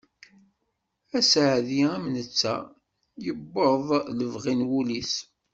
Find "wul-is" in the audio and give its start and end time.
4.69-5.13